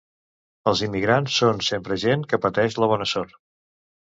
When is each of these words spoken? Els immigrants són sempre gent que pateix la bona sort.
Els 0.71 0.81
immigrants 0.87 1.35
són 1.41 1.61
sempre 1.67 1.99
gent 2.05 2.25
que 2.33 2.41
pateix 2.47 2.79
la 2.85 2.91
bona 2.95 3.11
sort. 3.13 3.39